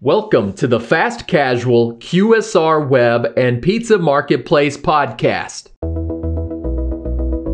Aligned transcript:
Welcome 0.00 0.52
to 0.52 0.68
the 0.68 0.78
Fast 0.78 1.26
Casual 1.26 1.96
QSR 1.96 2.88
Web 2.88 3.32
and 3.36 3.60
Pizza 3.60 3.98
Marketplace 3.98 4.76
podcast. 4.76 5.70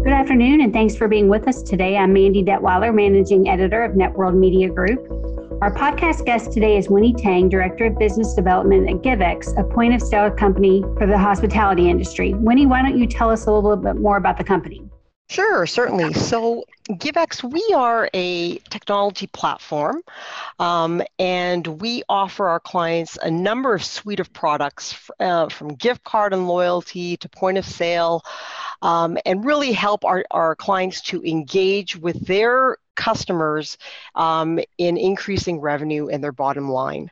Good 0.04 0.12
afternoon, 0.12 0.60
and 0.60 0.70
thanks 0.70 0.94
for 0.94 1.08
being 1.08 1.30
with 1.30 1.48
us 1.48 1.62
today. 1.62 1.96
I'm 1.96 2.12
Mandy 2.12 2.44
Detweiler, 2.44 2.94
Managing 2.94 3.48
Editor 3.48 3.82
of 3.82 3.92
Networld 3.92 4.34
Media 4.34 4.68
Group. 4.68 5.00
Our 5.62 5.74
podcast 5.74 6.26
guest 6.26 6.52
today 6.52 6.76
is 6.76 6.90
Winnie 6.90 7.14
Tang, 7.14 7.48
Director 7.48 7.86
of 7.86 7.98
Business 7.98 8.34
Development 8.34 8.90
at 8.90 8.96
GiveX, 8.96 9.58
a 9.58 9.64
point 9.64 9.94
of 9.94 10.02
sale 10.02 10.30
company 10.30 10.82
for 10.98 11.06
the 11.06 11.16
hospitality 11.16 11.88
industry. 11.88 12.34
Winnie, 12.34 12.66
why 12.66 12.82
don't 12.82 12.98
you 12.98 13.06
tell 13.06 13.30
us 13.30 13.46
a 13.46 13.52
little 13.52 13.74
bit 13.74 13.96
more 13.96 14.18
about 14.18 14.36
the 14.36 14.44
company? 14.44 14.82
Sure, 15.28 15.66
certainly. 15.66 16.12
So, 16.12 16.64
GiveX, 16.90 17.42
we 17.42 17.74
are 17.74 18.10
a 18.12 18.58
technology 18.58 19.26
platform, 19.26 20.02
um, 20.58 21.02
and 21.18 21.66
we 21.66 22.02
offer 22.10 22.46
our 22.46 22.60
clients 22.60 23.16
a 23.16 23.30
number 23.30 23.74
of 23.74 23.82
suite 23.82 24.20
of 24.20 24.32
products 24.34 25.10
uh, 25.18 25.48
from 25.48 25.68
gift 25.68 26.04
card 26.04 26.34
and 26.34 26.46
loyalty 26.46 27.16
to 27.16 27.28
point 27.30 27.56
of 27.56 27.64
sale, 27.64 28.22
um, 28.82 29.16
and 29.24 29.46
really 29.46 29.72
help 29.72 30.04
our, 30.04 30.24
our 30.30 30.54
clients 30.54 31.00
to 31.00 31.24
engage 31.24 31.96
with 31.96 32.26
their 32.26 32.76
customers 32.94 33.78
um, 34.14 34.60
in 34.76 34.98
increasing 34.98 35.58
revenue 35.58 36.08
and 36.08 36.22
their 36.22 36.32
bottom 36.32 36.68
line 36.68 37.10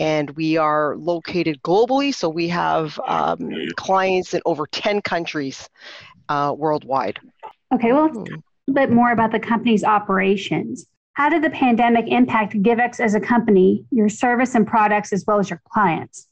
and 0.00 0.30
we 0.30 0.56
are 0.56 0.96
located 0.96 1.60
globally. 1.60 2.14
So 2.14 2.28
we 2.28 2.46
have 2.50 3.00
um, 3.04 3.50
clients 3.74 4.32
in 4.32 4.40
over 4.46 4.64
10 4.64 5.02
countries 5.02 5.68
uh, 6.28 6.54
worldwide. 6.56 7.18
Okay, 7.74 7.92
well, 7.92 8.06
let's 8.06 8.30
talk 8.30 8.40
a 8.68 8.72
bit 8.72 8.90
more 8.90 9.12
about 9.12 9.32
the 9.32 9.40
company's 9.40 9.84
operations. 9.84 10.86
How 11.14 11.28
did 11.28 11.42
the 11.42 11.50
pandemic 11.50 12.06
impact 12.06 12.54
GiveX 12.54 13.00
as 13.00 13.14
a 13.14 13.20
company, 13.20 13.84
your 13.90 14.08
service 14.08 14.54
and 14.54 14.66
products, 14.66 15.12
as 15.12 15.24
well 15.26 15.40
as 15.40 15.50
your 15.50 15.60
clients? 15.68 16.28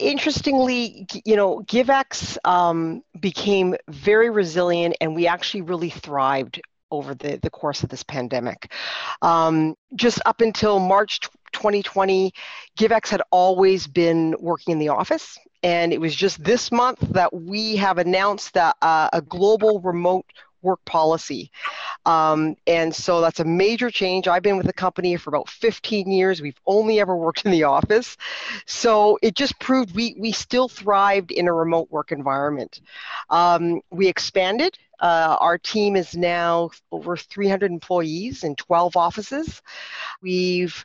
Interestingly, 0.00 1.06
you 1.24 1.36
know, 1.36 1.60
GiveX 1.60 2.36
um, 2.44 3.02
became 3.20 3.76
very 3.88 4.30
resilient 4.30 4.96
and 5.00 5.14
we 5.14 5.26
actually 5.26 5.62
really 5.62 5.90
thrived 5.90 6.60
over 6.90 7.14
the, 7.14 7.38
the 7.42 7.50
course 7.50 7.82
of 7.82 7.88
this 7.88 8.02
pandemic. 8.02 8.72
Um, 9.22 9.74
just 9.94 10.20
up 10.26 10.40
until 10.40 10.78
March 10.78 11.20
2020, 11.52 12.32
GiveX 12.78 13.08
had 13.08 13.22
always 13.30 13.86
been 13.86 14.34
working 14.40 14.72
in 14.72 14.78
the 14.78 14.88
office. 14.88 15.38
And 15.62 15.92
it 15.92 16.00
was 16.00 16.14
just 16.14 16.42
this 16.42 16.72
month 16.72 17.00
that 17.10 17.32
we 17.32 17.76
have 17.76 17.98
announced 17.98 18.54
that 18.54 18.76
uh, 18.82 19.08
a 19.12 19.22
global 19.22 19.80
remote 19.80 20.26
work 20.62 20.84
policy. 20.84 21.50
Um, 22.06 22.56
and 22.66 22.94
so 22.94 23.20
that's 23.20 23.40
a 23.40 23.44
major 23.44 23.90
change. 23.90 24.28
I've 24.28 24.42
been 24.42 24.56
with 24.56 24.66
the 24.66 24.72
company 24.72 25.16
for 25.16 25.30
about 25.30 25.48
15 25.48 26.10
years. 26.10 26.40
We've 26.40 26.60
only 26.66 27.00
ever 27.00 27.16
worked 27.16 27.44
in 27.44 27.50
the 27.50 27.64
office. 27.64 28.16
So 28.66 29.18
it 29.22 29.34
just 29.34 29.58
proved 29.58 29.94
we, 29.94 30.14
we 30.18 30.32
still 30.32 30.68
thrived 30.68 31.30
in 31.30 31.48
a 31.48 31.52
remote 31.52 31.90
work 31.90 32.12
environment. 32.12 32.80
Um, 33.28 33.80
we 33.90 34.08
expanded. 34.08 34.78
Uh, 35.00 35.36
our 35.40 35.58
team 35.58 35.96
is 35.96 36.16
now 36.16 36.70
over 36.92 37.16
300 37.16 37.70
employees 37.70 38.44
in 38.44 38.54
12 38.54 38.96
offices. 38.96 39.60
We've 40.22 40.84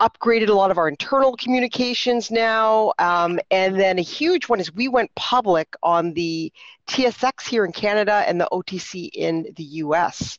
upgraded 0.00 0.48
a 0.48 0.54
lot 0.54 0.70
of 0.70 0.78
our 0.78 0.88
internal 0.88 1.36
communications 1.36 2.30
now. 2.30 2.92
Um, 2.98 3.38
and 3.50 3.78
then 3.78 3.98
a 3.98 4.02
huge 4.02 4.48
one 4.48 4.60
is 4.60 4.74
we 4.74 4.88
went 4.88 5.14
public 5.14 5.74
on 5.82 6.12
the 6.14 6.52
TSX 6.88 7.46
here 7.46 7.64
in 7.64 7.72
Canada 7.72 8.24
and 8.26 8.40
the 8.40 8.48
OTC 8.50 9.10
in 9.12 9.52
the 9.56 9.64
US. 9.64 10.38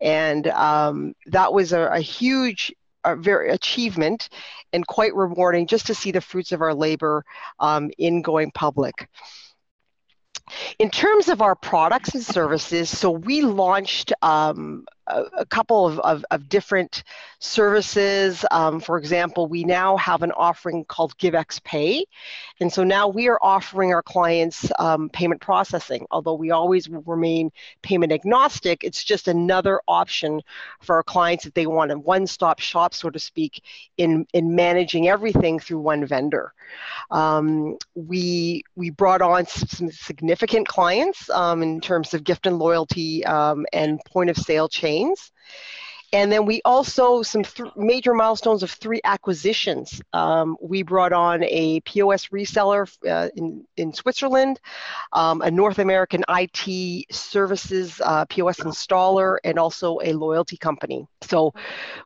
And 0.00 0.46
um, 0.48 1.14
that 1.26 1.52
was 1.52 1.72
a, 1.72 1.88
a 1.92 2.00
huge 2.00 2.74
a 3.04 3.14
very 3.14 3.50
achievement 3.50 4.28
and 4.72 4.86
quite 4.86 5.14
rewarding 5.14 5.68
just 5.68 5.86
to 5.86 5.94
see 5.94 6.10
the 6.10 6.20
fruits 6.20 6.50
of 6.52 6.60
our 6.60 6.74
labor 6.74 7.24
um, 7.60 7.90
in 7.98 8.20
going 8.20 8.50
public. 8.50 9.08
In 10.78 10.90
terms 10.90 11.28
of 11.28 11.40
our 11.40 11.54
products 11.54 12.14
and 12.14 12.24
services, 12.24 12.90
so 12.90 13.10
we 13.10 13.42
launched 13.42 14.12
um, 14.22 14.84
a, 15.06 15.46
couple 15.46 15.86
of, 15.86 15.98
of, 16.00 16.24
of, 16.30 16.48
different 16.48 17.04
services. 17.38 18.44
Um, 18.50 18.80
for 18.80 18.98
example, 18.98 19.46
we 19.46 19.64
now 19.64 19.96
have 19.96 20.22
an 20.22 20.32
offering 20.32 20.84
called 20.84 21.16
GiveX 21.18 21.62
Pay. 21.62 22.04
And 22.60 22.72
so 22.72 22.82
now 22.84 23.08
we 23.08 23.28
are 23.28 23.38
offering 23.40 23.92
our 23.92 24.02
clients 24.02 24.70
um, 24.78 25.08
payment 25.10 25.40
processing. 25.40 26.06
Although 26.10 26.34
we 26.34 26.50
always 26.50 26.88
remain 26.88 27.52
payment 27.82 28.12
agnostic, 28.12 28.82
it's 28.82 29.04
just 29.04 29.28
another 29.28 29.80
option 29.86 30.40
for 30.80 30.96
our 30.96 31.02
clients 31.02 31.46
if 31.46 31.54
they 31.54 31.66
want 31.66 31.92
a 31.92 31.98
one 31.98 32.26
stop 32.26 32.58
shop, 32.58 32.94
so 32.94 33.10
to 33.10 33.18
speak, 33.18 33.62
in, 33.96 34.26
in 34.32 34.54
managing 34.54 35.08
everything 35.08 35.58
through 35.58 35.80
one 35.80 36.04
vendor. 36.04 36.52
Um, 37.10 37.76
we, 37.94 38.64
we 38.74 38.90
brought 38.90 39.22
on 39.22 39.46
some 39.46 39.90
significant 39.90 40.66
clients 40.66 41.30
um, 41.30 41.62
in 41.62 41.80
terms 41.80 42.14
of 42.14 42.24
gift 42.24 42.46
and 42.46 42.58
loyalty 42.58 43.24
um, 43.24 43.66
and 43.72 44.00
point 44.04 44.30
of 44.30 44.36
sale 44.36 44.68
and 46.12 46.30
then 46.30 46.46
we 46.46 46.62
also, 46.64 47.22
some 47.22 47.42
th- 47.42 47.70
major 47.76 48.14
milestones 48.14 48.62
of 48.62 48.70
three 48.70 49.00
acquisitions. 49.04 50.00
Um, 50.12 50.56
we 50.60 50.82
brought 50.82 51.12
on 51.12 51.42
a 51.44 51.80
POS 51.80 52.28
reseller 52.28 52.88
uh, 53.08 53.28
in, 53.34 53.66
in 53.76 53.92
Switzerland, 53.92 54.60
um, 55.12 55.42
a 55.42 55.50
North 55.50 55.78
American 55.78 56.24
IT 56.28 57.06
services 57.10 58.00
uh, 58.04 58.24
POS 58.26 58.58
installer, 58.60 59.38
and 59.42 59.58
also 59.58 59.98
a 60.02 60.12
loyalty 60.12 60.56
company. 60.56 61.06
So 61.22 61.52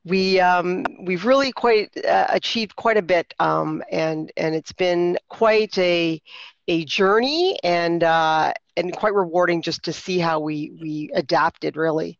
we, 0.04 0.40
um, 0.40 0.84
we've 1.02 1.26
really 1.26 1.52
quite 1.52 1.90
uh, 2.04 2.26
achieved 2.30 2.76
quite 2.76 2.96
a 2.96 3.02
bit, 3.02 3.34
um, 3.38 3.82
and, 3.92 4.32
and 4.36 4.54
it's 4.54 4.72
been 4.72 5.18
quite 5.28 5.76
a, 5.76 6.22
a 6.68 6.84
journey 6.86 7.58
and, 7.62 8.02
uh, 8.02 8.54
and 8.76 8.96
quite 8.96 9.14
rewarding 9.14 9.60
just 9.60 9.82
to 9.84 9.92
see 9.92 10.18
how 10.18 10.40
we, 10.40 10.72
we 10.80 11.10
adapted 11.14 11.76
really. 11.76 12.18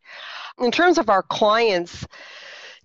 In 0.59 0.71
terms 0.71 0.97
of 0.97 1.09
our 1.09 1.23
clients, 1.23 2.05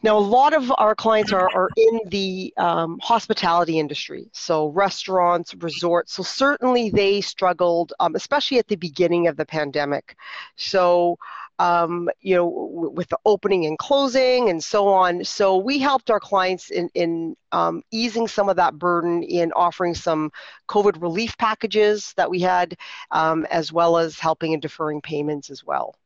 now, 0.02 0.18
a 0.18 0.20
lot 0.20 0.52
of 0.52 0.70
our 0.76 0.94
clients 0.94 1.32
are, 1.32 1.48
are 1.54 1.70
in 1.76 2.00
the 2.08 2.52
um, 2.58 2.98
hospitality 3.02 3.78
industry, 3.78 4.28
so 4.32 4.68
restaurants, 4.68 5.54
resorts. 5.54 6.12
So, 6.12 6.22
certainly 6.22 6.90
they 6.90 7.22
struggled, 7.22 7.94
um, 7.98 8.14
especially 8.14 8.58
at 8.58 8.68
the 8.68 8.76
beginning 8.76 9.26
of 9.26 9.36
the 9.36 9.46
pandemic. 9.46 10.16
So, 10.56 11.18
um, 11.58 12.10
you 12.20 12.36
know, 12.36 12.44
w- 12.44 12.90
with 12.90 13.08
the 13.08 13.18
opening 13.24 13.64
and 13.64 13.78
closing 13.78 14.50
and 14.50 14.62
so 14.62 14.86
on. 14.88 15.24
So, 15.24 15.56
we 15.56 15.78
helped 15.78 16.10
our 16.10 16.20
clients 16.20 16.70
in, 16.70 16.90
in 16.94 17.34
um, 17.52 17.82
easing 17.90 18.28
some 18.28 18.50
of 18.50 18.56
that 18.56 18.78
burden 18.78 19.22
in 19.22 19.50
offering 19.52 19.94
some 19.94 20.30
COVID 20.68 21.00
relief 21.00 21.38
packages 21.38 22.12
that 22.18 22.28
we 22.28 22.40
had, 22.40 22.76
um, 23.12 23.46
as 23.50 23.72
well 23.72 23.96
as 23.96 24.18
helping 24.18 24.52
in 24.52 24.60
deferring 24.60 25.00
payments 25.00 25.48
as 25.48 25.64
well. 25.64 25.96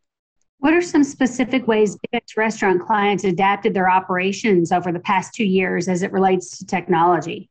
What 0.61 0.75
are 0.75 0.83
some 0.83 1.03
specific 1.03 1.67
ways 1.67 1.97
GiveX 1.97 2.37
restaurant 2.37 2.83
clients 2.83 3.25
adapted 3.25 3.73
their 3.73 3.91
operations 3.91 4.73
over 4.73 4.93
the 4.93 5.01
past 5.01 5.35
two 5.35 5.45
years 5.45 5.89
as 5.89 6.03
it 6.03 6.13
relates 6.13 6.59
to 6.59 6.67
technology? 6.67 7.51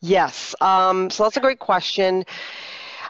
Yes, 0.00 0.54
um, 0.60 1.10
so 1.10 1.24
that's 1.24 1.36
a 1.36 1.40
great 1.40 1.58
question. 1.58 2.24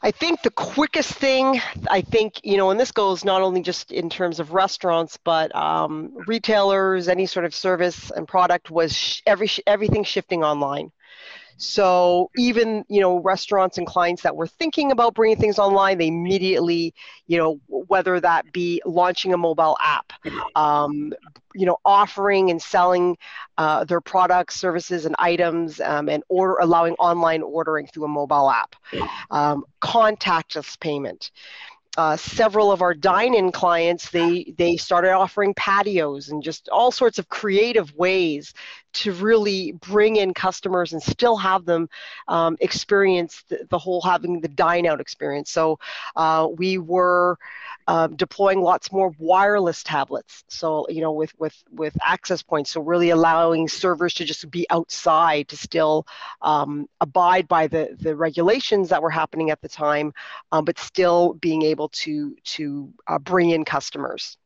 I 0.02 0.10
think 0.10 0.40
the 0.40 0.50
quickest 0.50 1.12
thing, 1.12 1.60
I 1.90 2.00
think, 2.00 2.40
you 2.42 2.56
know, 2.56 2.70
and 2.70 2.80
this 2.80 2.90
goes 2.90 3.22
not 3.22 3.42
only 3.42 3.60
just 3.60 3.92
in 3.92 4.08
terms 4.08 4.40
of 4.40 4.54
restaurants, 4.54 5.18
but 5.22 5.54
um, 5.54 6.16
retailers, 6.26 7.08
any 7.08 7.26
sort 7.26 7.44
of 7.44 7.54
service 7.54 8.10
and 8.10 8.26
product 8.26 8.70
was 8.70 8.96
sh- 8.96 9.20
every 9.26 9.50
everything 9.66 10.04
shifting 10.04 10.42
online. 10.42 10.90
So 11.56 12.30
even 12.36 12.84
you 12.88 13.00
know 13.00 13.18
restaurants 13.18 13.78
and 13.78 13.86
clients 13.86 14.22
that 14.22 14.36
were 14.36 14.46
thinking 14.46 14.92
about 14.92 15.14
bringing 15.14 15.36
things 15.36 15.58
online, 15.58 15.98
they 15.98 16.08
immediately 16.08 16.94
you 17.26 17.38
know 17.38 17.60
whether 17.68 18.20
that 18.20 18.52
be 18.52 18.82
launching 18.84 19.32
a 19.32 19.36
mobile 19.36 19.76
app, 19.80 20.12
um, 20.56 21.12
you 21.54 21.66
know 21.66 21.76
offering 21.84 22.50
and 22.50 22.60
selling 22.60 23.16
uh, 23.58 23.84
their 23.84 24.00
products, 24.00 24.56
services, 24.56 25.06
and 25.06 25.14
items, 25.18 25.80
um, 25.80 26.08
and 26.08 26.22
order 26.28 26.56
allowing 26.60 26.94
online 26.94 27.42
ordering 27.42 27.86
through 27.86 28.04
a 28.04 28.08
mobile 28.08 28.50
app, 28.50 28.76
um, 29.30 29.64
contactless 29.82 30.78
payment 30.80 31.30
uh, 31.96 32.16
several 32.16 32.70
of 32.70 32.82
our 32.82 32.94
dine-in 32.94 33.50
clients 33.50 34.10
they 34.10 34.54
they 34.56 34.76
started 34.76 35.10
offering 35.12 35.52
patios 35.54 36.28
and 36.28 36.42
just 36.42 36.68
all 36.68 36.92
sorts 36.92 37.18
of 37.18 37.28
creative 37.28 37.92
ways 37.96 38.54
to 38.92 39.12
really 39.12 39.72
bring 39.72 40.16
in 40.16 40.34
customers 40.34 40.92
and 40.92 41.02
still 41.02 41.36
have 41.36 41.64
them 41.64 41.88
um, 42.28 42.56
experience 42.60 43.44
the, 43.48 43.66
the, 43.70 43.78
whole 43.78 44.00
having 44.00 44.40
the 44.40 44.48
dine 44.48 44.86
out 44.86 45.00
experience. 45.00 45.50
So 45.50 45.78
uh, 46.16 46.48
we 46.56 46.78
were 46.78 47.38
uh, 47.86 48.08
deploying 48.08 48.60
lots 48.60 48.92
more 48.92 49.14
wireless 49.18 49.82
tablets. 49.82 50.44
So 50.48 50.86
you 50.88 51.00
know 51.00 51.12
with 51.12 51.32
with 51.38 51.56
with 51.70 51.96
access 52.04 52.42
points. 52.42 52.70
So 52.70 52.80
really 52.80 53.10
allowing 53.10 53.68
servers 53.68 54.14
to 54.14 54.24
just 54.24 54.50
be 54.50 54.66
outside 54.70 55.48
to 55.48 55.56
still 55.56 56.06
um, 56.42 56.88
abide 57.00 57.48
by 57.48 57.66
the 57.66 57.96
the 57.98 58.16
regulations 58.16 58.88
that 58.88 59.02
were 59.02 59.10
happening 59.10 59.50
at 59.50 59.60
the 59.60 59.68
time 59.68 60.12
um, 60.52 60.64
but 60.64 60.78
still 60.78 61.34
being 61.34 61.62
able 61.62 61.79
to 61.88 62.36
to 62.44 62.92
uh, 63.06 63.18
bring 63.18 63.50
in 63.50 63.64
customers 63.64 64.36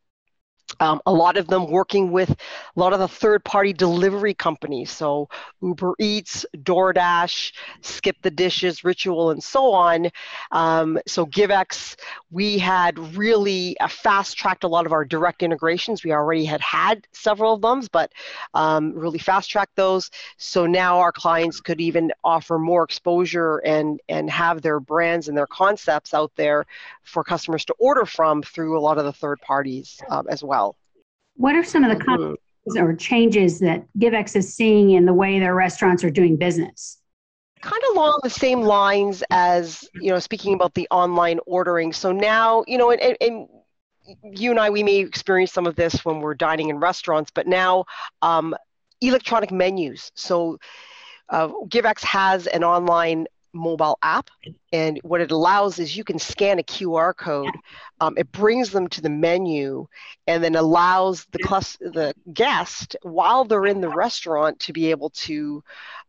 Um, 0.80 1.00
a 1.06 1.12
lot 1.12 1.36
of 1.36 1.46
them 1.46 1.70
working 1.70 2.10
with 2.10 2.30
a 2.30 2.36
lot 2.80 2.92
of 2.92 2.98
the 2.98 3.08
third 3.08 3.44
party 3.44 3.72
delivery 3.72 4.34
companies. 4.34 4.90
So 4.90 5.28
Uber 5.62 5.94
Eats, 5.98 6.46
DoorDash, 6.56 7.52
Skip 7.82 8.16
the 8.22 8.30
Dishes, 8.30 8.84
Ritual, 8.84 9.30
and 9.30 9.42
so 9.42 9.72
on. 9.72 10.10
Um, 10.52 10.98
so 11.06 11.26
GiveX, 11.26 11.96
we 12.30 12.58
had 12.58 12.98
really 13.16 13.78
uh, 13.80 13.88
fast 13.88 14.36
tracked 14.36 14.64
a 14.64 14.68
lot 14.68 14.86
of 14.86 14.92
our 14.92 15.04
direct 15.04 15.42
integrations. 15.42 16.04
We 16.04 16.12
already 16.12 16.44
had 16.44 16.60
had 16.60 17.06
several 17.12 17.54
of 17.54 17.62
them, 17.62 17.82
but 17.92 18.12
um, 18.54 18.92
really 18.94 19.18
fast 19.18 19.50
tracked 19.50 19.76
those. 19.76 20.10
So 20.36 20.66
now 20.66 20.98
our 20.98 21.12
clients 21.12 21.60
could 21.60 21.80
even 21.80 22.12
offer 22.22 22.58
more 22.58 22.82
exposure 22.84 23.58
and, 23.58 24.00
and 24.08 24.30
have 24.30 24.62
their 24.62 24.80
brands 24.80 25.28
and 25.28 25.36
their 25.36 25.46
concepts 25.46 26.14
out 26.14 26.32
there 26.36 26.66
for 27.02 27.22
customers 27.22 27.64
to 27.66 27.74
order 27.78 28.04
from 28.04 28.42
through 28.42 28.78
a 28.78 28.80
lot 28.80 28.98
of 28.98 29.04
the 29.04 29.12
third 29.12 29.40
parties 29.40 30.00
um, 30.08 30.26
as 30.28 30.42
well. 30.42 30.63
What 31.36 31.56
are 31.56 31.64
some 31.64 31.84
of 31.84 31.96
the 31.96 32.04
mm-hmm. 32.04 32.78
or 32.78 32.94
changes 32.94 33.58
that 33.60 33.84
GiveX 33.98 34.36
is 34.36 34.54
seeing 34.54 34.90
in 34.90 35.04
the 35.04 35.14
way 35.14 35.38
their 35.38 35.54
restaurants 35.54 36.04
are 36.04 36.10
doing 36.10 36.36
business? 36.36 36.98
kind 37.64 37.82
of 37.90 37.96
along 37.96 38.20
the 38.22 38.30
same 38.30 38.60
lines 38.60 39.24
as 39.30 39.88
you 39.94 40.10
know 40.10 40.18
speaking 40.18 40.52
about 40.52 40.74
the 40.74 40.86
online 40.90 41.40
ordering 41.46 41.92
so 41.94 42.12
now 42.12 42.62
you 42.66 42.76
know 42.76 42.90
and, 42.90 43.16
and, 43.22 43.48
you 44.22 44.50
and 44.50 44.60
i 44.60 44.68
we 44.68 44.82
may 44.82 44.96
experience 44.96 45.50
some 45.50 45.66
of 45.66 45.74
this 45.74 46.04
when 46.04 46.20
we're 46.20 46.34
dining 46.34 46.68
in 46.68 46.76
restaurants 46.76 47.30
but 47.34 47.46
now 47.46 47.84
um, 48.20 48.54
electronic 49.00 49.50
menus 49.50 50.12
so 50.14 50.58
uh, 51.30 51.48
givex 51.68 52.04
has 52.04 52.46
an 52.48 52.62
online 52.62 53.26
mobile 53.54 53.98
app. 54.02 54.30
And 54.72 55.00
what 55.02 55.20
it 55.20 55.30
allows 55.30 55.78
is 55.78 55.96
you 55.96 56.04
can 56.04 56.18
scan 56.18 56.58
a 56.58 56.62
QR 56.62 57.16
code. 57.16 57.54
Um, 58.00 58.14
it 58.18 58.30
brings 58.32 58.70
them 58.70 58.88
to 58.88 59.00
the 59.00 59.10
menu 59.10 59.86
and 60.26 60.42
then 60.42 60.56
allows 60.56 61.26
the, 61.32 61.38
class, 61.38 61.76
the 61.80 62.14
guest, 62.32 62.96
while 63.02 63.44
they're 63.44 63.66
in 63.66 63.80
the 63.80 63.88
restaurant, 63.88 64.58
to 64.60 64.72
be 64.72 64.90
able 64.90 65.10
to 65.10 65.62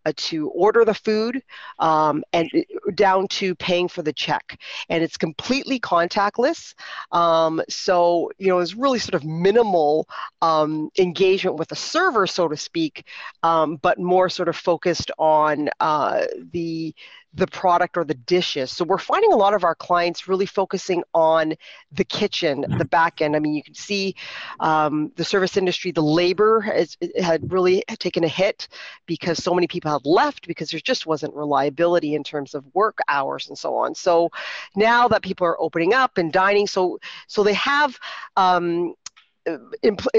uh, 0.05 0.13
to 0.15 0.49
order 0.49 0.85
the 0.85 0.93
food 0.93 1.41
um, 1.79 2.23
and 2.31 2.49
uh, 2.53 2.91
down 2.93 3.27
to 3.27 3.55
paying 3.55 3.87
for 3.87 4.01
the 4.03 4.13
check. 4.13 4.59
And 4.89 5.03
it's 5.03 5.17
completely 5.17 5.79
contactless. 5.79 6.75
Um, 7.11 7.61
so, 7.69 8.31
you 8.37 8.47
know, 8.47 8.59
it's 8.59 8.75
really 8.75 8.99
sort 8.99 9.15
of 9.15 9.23
minimal 9.23 10.07
um, 10.41 10.89
engagement 10.99 11.57
with 11.57 11.69
the 11.69 11.75
server, 11.75 12.27
so 12.27 12.47
to 12.47 12.57
speak, 12.57 13.05
um, 13.43 13.77
but 13.77 13.99
more 13.99 14.29
sort 14.29 14.47
of 14.49 14.55
focused 14.55 15.11
on 15.17 15.69
uh, 15.79 16.25
the 16.51 16.93
the 17.35 17.47
product 17.47 17.97
or 17.97 18.05
the 18.05 18.13
dishes. 18.13 18.71
So 18.71 18.85
we're 18.85 18.97
finding 18.97 19.33
a 19.33 19.35
lot 19.35 19.53
of 19.53 19.63
our 19.63 19.75
clients 19.75 20.27
really 20.27 20.45
focusing 20.45 21.03
on 21.13 21.53
the 21.91 22.05
kitchen, 22.05 22.65
the 22.77 22.85
back 22.85 23.21
end. 23.21 23.35
I 23.35 23.39
mean, 23.39 23.53
you 23.53 23.63
can 23.63 23.75
see 23.75 24.15
um, 24.61 25.11
the 25.15 25.25
service 25.25 25.57
industry, 25.57 25.91
the 25.91 26.01
labor 26.01 26.61
has, 26.61 26.97
had 27.21 27.51
really 27.51 27.83
taken 27.99 28.23
a 28.23 28.29
hit 28.29 28.69
because 29.05 29.43
so 29.43 29.53
many 29.53 29.67
people 29.67 29.91
have 29.91 30.05
left 30.05 30.47
because 30.47 30.69
there 30.69 30.79
just 30.79 31.05
wasn't 31.05 31.33
reliability 31.35 32.15
in 32.15 32.23
terms 32.23 32.55
of 32.55 32.63
work 32.73 32.99
hours 33.09 33.49
and 33.49 33.57
so 33.57 33.75
on. 33.75 33.93
So 33.95 34.29
now 34.75 35.07
that 35.09 35.21
people 35.21 35.45
are 35.45 35.59
opening 35.59 35.93
up 35.93 36.17
and 36.17 36.31
dining, 36.31 36.67
so 36.67 36.99
so 37.27 37.43
they 37.43 37.53
have. 37.53 37.97
Um, 38.37 38.93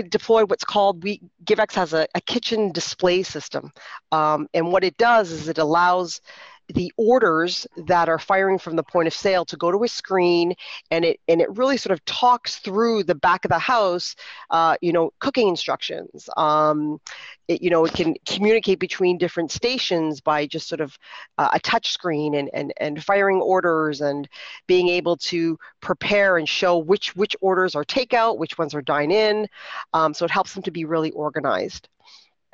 deploy 0.08 0.44
what's 0.44 0.62
called 0.62 1.02
we 1.02 1.20
givex 1.44 1.74
has 1.74 1.92
a, 1.92 2.06
a 2.14 2.20
kitchen 2.20 2.70
display 2.70 3.24
system 3.24 3.72
um, 4.12 4.46
and 4.54 4.70
what 4.70 4.84
it 4.84 4.96
does 4.98 5.32
is 5.32 5.48
it 5.48 5.58
allows 5.58 6.20
the 6.68 6.92
orders 6.96 7.66
that 7.86 8.08
are 8.08 8.18
firing 8.18 8.58
from 8.58 8.76
the 8.76 8.82
point 8.82 9.06
of 9.06 9.14
sale 9.14 9.44
to 9.44 9.56
go 9.56 9.70
to 9.70 9.84
a 9.84 9.88
screen 9.88 10.54
and 10.90 11.04
it 11.04 11.20
and 11.28 11.40
it 11.40 11.56
really 11.56 11.76
sort 11.76 11.92
of 11.92 12.04
talks 12.04 12.56
through 12.56 13.04
the 13.04 13.14
back 13.14 13.44
of 13.44 13.50
the 13.50 13.58
house 13.58 14.16
uh, 14.50 14.76
you 14.80 14.92
know 14.92 15.12
cooking 15.20 15.48
instructions. 15.48 16.28
Um, 16.36 17.00
it, 17.48 17.62
you 17.62 17.70
know 17.70 17.84
it 17.84 17.92
can 17.92 18.14
communicate 18.26 18.78
between 18.80 19.18
different 19.18 19.52
stations 19.52 20.20
by 20.20 20.46
just 20.46 20.68
sort 20.68 20.80
of 20.80 20.98
uh, 21.38 21.50
a 21.52 21.60
touch 21.60 21.92
screen 21.92 22.34
and, 22.34 22.50
and 22.52 22.72
and 22.78 23.02
firing 23.02 23.40
orders 23.40 24.00
and 24.00 24.28
being 24.66 24.88
able 24.88 25.16
to 25.16 25.58
prepare 25.80 26.36
and 26.36 26.48
show 26.48 26.78
which 26.78 27.14
which 27.14 27.36
orders 27.40 27.74
are 27.74 27.84
takeout 27.84 28.38
which 28.38 28.58
ones 28.58 28.74
are 28.74 28.82
dine 28.82 29.10
in. 29.10 29.46
Um, 29.92 30.14
so 30.14 30.24
it 30.24 30.30
helps 30.30 30.54
them 30.54 30.62
to 30.64 30.70
be 30.70 30.84
really 30.84 31.12
organized 31.12 31.88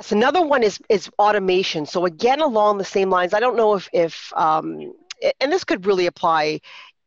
Yes, 0.02 0.10
another 0.10 0.44
one 0.44 0.64
is 0.64 0.80
is 0.88 1.08
automation. 1.20 1.86
So 1.86 2.06
again, 2.06 2.40
along 2.40 2.78
the 2.78 2.84
same 2.84 3.08
lines, 3.08 3.32
I 3.32 3.38
don't 3.38 3.56
know 3.56 3.74
if 3.74 3.88
if 3.92 4.32
um, 4.34 4.92
and 5.40 5.52
this 5.52 5.62
could 5.62 5.86
really 5.86 6.06
apply 6.06 6.60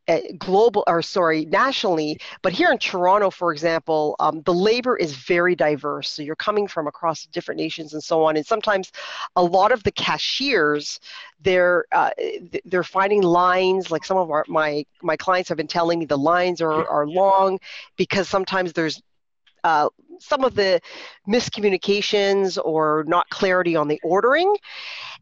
uh, 0.08 0.20
global 0.38 0.82
or 0.86 1.02
sorry 1.02 1.44
nationally 1.46 2.16
but 2.40 2.52
here 2.52 2.70
in 2.70 2.78
toronto 2.78 3.28
for 3.28 3.52
example 3.52 4.14
um, 4.20 4.40
the 4.42 4.54
labor 4.54 4.96
is 4.96 5.14
very 5.14 5.54
diverse. 5.54 6.08
So 6.10 6.22
you're 6.22 6.36
coming 6.36 6.68
from 6.68 6.86
across 6.86 7.26
different 7.26 7.60
nations 7.60 7.92
and 7.92 8.02
so 8.02 8.22
on. 8.24 8.36
And 8.36 8.46
sometimes 8.46 8.92
a 9.34 9.42
lot 9.42 9.72
of 9.72 9.82
the 9.82 9.92
cashiers 9.92 10.98
they're 11.40 11.84
uh, 11.92 12.10
they're 12.64 12.84
finding 12.84 13.20
lines 13.22 13.90
like 13.90 14.04
some 14.04 14.16
of 14.16 14.30
our 14.30 14.44
my 14.48 14.86
my 15.02 15.16
clients 15.18 15.48
have 15.50 15.58
been 15.58 15.66
telling 15.66 15.98
me 15.98 16.06
the 16.06 16.16
lines 16.16 16.62
are, 16.62 16.88
are 16.88 17.06
long 17.06 17.58
because 17.96 18.26
sometimes 18.28 18.72
there's 18.72 19.02
uh, 19.64 19.88
some 20.20 20.44
of 20.44 20.54
the 20.54 20.80
miscommunications 21.28 22.58
or 22.62 23.04
not 23.06 23.28
clarity 23.30 23.76
on 23.76 23.88
the 23.88 24.00
ordering. 24.02 24.54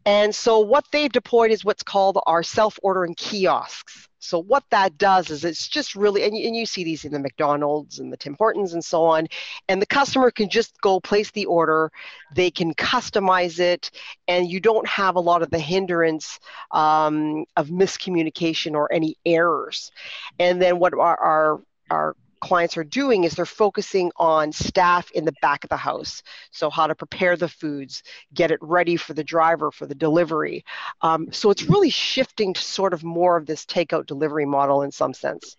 And 0.05 0.33
so 0.33 0.59
what 0.59 0.85
they've 0.91 1.11
deployed 1.11 1.51
is 1.51 1.65
what's 1.65 1.83
called 1.83 2.19
our 2.25 2.43
self-ordering 2.43 3.15
kiosks. 3.15 4.07
So 4.19 4.41
what 4.41 4.63
that 4.71 4.97
does 4.97 5.29
is 5.29 5.45
it's 5.45 5.67
just 5.67 5.95
really, 5.95 6.23
and 6.23 6.35
you, 6.35 6.47
and 6.47 6.55
you 6.55 6.65
see 6.65 6.83
these 6.83 7.05
in 7.05 7.11
the 7.11 7.19
McDonald's 7.19 7.99
and 7.99 8.11
the 8.11 8.17
Tim 8.17 8.35
Hortons 8.39 8.73
and 8.73 8.83
so 8.83 9.03
on, 9.05 9.27
and 9.69 9.79
the 9.79 9.85
customer 9.85 10.31
can 10.31 10.49
just 10.49 10.81
go 10.81 10.99
place 10.99 11.29
the 11.31 11.45
order, 11.45 11.91
they 12.33 12.49
can 12.49 12.73
customize 12.73 13.59
it, 13.59 13.91
and 14.27 14.49
you 14.49 14.59
don't 14.59 14.87
have 14.87 15.15
a 15.15 15.19
lot 15.19 15.43
of 15.43 15.51
the 15.51 15.59
hindrance 15.59 16.39
um, 16.71 17.45
of 17.55 17.67
miscommunication 17.67 18.73
or 18.73 18.91
any 18.91 19.15
errors. 19.27 19.91
And 20.39 20.59
then 20.59 20.79
what 20.79 20.93
our, 20.95 21.19
our 21.19 21.61
our 21.91 22.15
clients 22.39 22.77
are 22.77 22.83
doing 22.83 23.23
is 23.23 23.33
they're 23.33 23.45
focusing 23.45 24.11
on 24.17 24.51
staff 24.51 25.09
in 25.11 25.25
the 25.25 25.33
back 25.41 25.63
of 25.63 25.69
the 25.69 25.77
house. 25.77 26.21
So, 26.51 26.69
how 26.69 26.87
to 26.87 26.95
prepare 26.95 27.35
the 27.35 27.47
foods, 27.47 28.03
get 28.33 28.51
it 28.51 28.59
ready 28.61 28.97
for 28.97 29.13
the 29.13 29.23
driver 29.23 29.71
for 29.71 29.85
the 29.85 29.95
delivery. 29.95 30.63
Um, 31.01 31.31
so, 31.31 31.49
it's 31.49 31.63
really 31.63 31.89
shifting 31.89 32.53
to 32.53 32.61
sort 32.61 32.93
of 32.93 33.03
more 33.03 33.37
of 33.37 33.45
this 33.45 33.65
takeout 33.65 34.05
delivery 34.05 34.45
model 34.45 34.81
in 34.81 34.91
some 34.91 35.13
sense. 35.13 35.57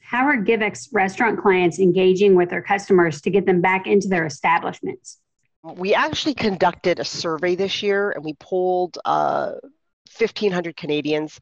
How 0.00 0.24
are 0.24 0.36
GiveX 0.36 0.88
restaurant 0.92 1.40
clients 1.40 1.78
engaging 1.78 2.34
with 2.34 2.50
their 2.50 2.62
customers 2.62 3.20
to 3.20 3.30
get 3.30 3.46
them 3.46 3.60
back 3.60 3.86
into 3.86 4.08
their 4.08 4.26
establishments? 4.26 5.18
We 5.62 5.94
actually 5.94 6.34
conducted 6.34 6.98
a 6.98 7.04
survey 7.04 7.54
this 7.54 7.82
year 7.82 8.10
and 8.10 8.24
we 8.24 8.34
polled 8.34 8.98
uh, 9.04 9.52
1,500 10.18 10.76
Canadians. 10.76 11.38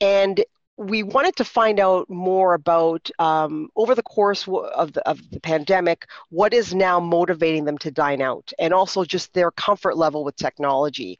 And 0.00 0.42
we 0.80 1.02
wanted 1.02 1.36
to 1.36 1.44
find 1.44 1.78
out 1.78 2.08
more 2.08 2.54
about 2.54 3.10
um, 3.18 3.68
over 3.76 3.94
the 3.94 4.02
course 4.02 4.48
of 4.48 4.94
the, 4.94 5.06
of 5.06 5.20
the 5.30 5.38
pandemic 5.38 6.06
what 6.30 6.54
is 6.54 6.74
now 6.74 6.98
motivating 6.98 7.66
them 7.66 7.76
to 7.76 7.90
dine 7.90 8.22
out 8.22 8.50
and 8.58 8.72
also 8.72 9.04
just 9.04 9.34
their 9.34 9.50
comfort 9.50 9.98
level 9.98 10.24
with 10.24 10.36
technology. 10.36 11.18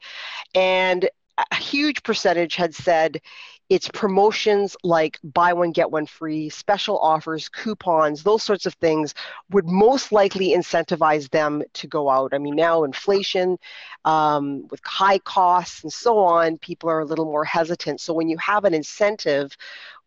And 0.55 1.07
a 1.37 1.55
huge 1.55 2.03
percentage 2.03 2.55
had 2.55 2.75
said 2.75 3.21
it's 3.71 3.87
promotions 3.87 4.75
like 4.83 5.17
buy 5.23 5.53
one, 5.53 5.71
get 5.71 5.91
one 5.91 6.05
free, 6.05 6.49
special 6.49 6.99
offers, 6.99 7.47
coupons, 7.47 8.21
those 8.21 8.43
sorts 8.43 8.65
of 8.65 8.73
things 8.73 9.13
would 9.49 9.65
most 9.65 10.11
likely 10.11 10.49
incentivize 10.49 11.29
them 11.29 11.63
to 11.75 11.87
go 11.87 12.09
out. 12.09 12.33
I 12.33 12.37
mean, 12.37 12.57
now 12.57 12.83
inflation 12.83 13.57
um, 14.03 14.67
with 14.69 14.81
high 14.83 15.19
costs 15.19 15.83
and 15.83 15.93
so 15.93 16.17
on, 16.19 16.57
people 16.57 16.89
are 16.89 16.99
a 16.99 17.05
little 17.05 17.23
more 17.23 17.45
hesitant. 17.45 18.01
So 18.01 18.13
when 18.13 18.27
you 18.27 18.37
have 18.39 18.65
an 18.65 18.73
incentive 18.73 19.55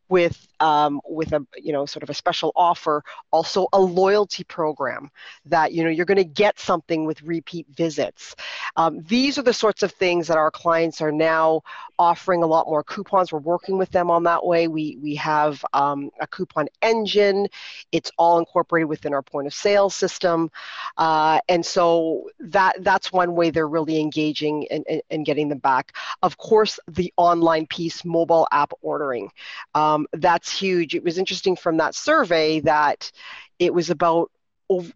with 0.09 0.47
um, 0.61 1.01
with 1.09 1.33
a 1.33 1.47
you 1.57 1.73
know 1.73 1.87
sort 1.87 2.03
of 2.03 2.11
a 2.11 2.15
special 2.15 2.53
offer 2.57 3.03
also 3.31 3.67
a 3.73 3.81
loyalty 3.81 4.45
program 4.45 5.11
that 5.47 5.73
you 5.73 5.83
know 5.83 5.91
you're 5.91 6.07
going 6.07 6.17
to 6.17 6.25
get 6.25 6.59
something 6.59 7.05
with 7.05 7.23
repeat 7.23 7.67
visits. 7.71 8.37
Um, 8.77 9.03
these 9.03 9.39
are 9.39 9.43
the 9.43 9.53
sorts 9.53 9.83
of 9.83 9.93
things 9.93 10.27
that 10.29 10.39
our 10.39 10.51
clients 10.51 11.01
are 11.01 11.13
now 11.13 11.63
offering 11.99 12.43
a 12.43 12.47
lot 12.47 12.67
more 12.67 12.83
coupons. 12.83 13.33
We're 13.33 13.39
working 13.39 13.79
with 13.79 13.91
them 13.91 14.11
on 14.11 14.25
that 14.25 14.45
way. 14.45 14.69
We 14.69 14.99
we 15.01 15.15
have 15.17 15.65
um, 15.73 16.11
a 16.21 16.27
coupon 16.27 16.69
engine. 16.83 17.49
It's 17.93 18.11
all 18.19 18.39
incorporated 18.39 18.89
within 18.89 19.15
our 19.15 19.23
point 19.23 19.47
of 19.47 19.55
sale 19.55 19.91
system. 19.91 20.51
Uh, 20.97 21.41
and 21.49 21.65
so 21.65 22.31
that 22.41 22.83
that's 22.85 23.13
one 23.13 23.35
way 23.35 23.51
they're 23.51 23.69
really 23.69 24.01
engaging 24.01 24.67
and, 24.71 24.85
and, 25.11 25.25
getting 25.25 25.49
them 25.49 25.59
back. 25.59 25.97
Of 26.23 26.37
course 26.37 26.79
the 26.87 27.13
online 27.17 27.67
piece 27.67 28.05
mobile 28.05 28.47
app 28.53 28.73
ordering. 28.83 29.31
Um, 29.75 29.94
that's 30.13 30.51
huge. 30.51 30.95
It 30.95 31.05
was 31.05 31.19
interesting 31.19 31.57
from 31.57 31.77
that 31.79 31.95
survey 31.95 32.61
that 32.61 33.11
it 33.59 33.73
was 33.75 33.91
about 33.91 34.31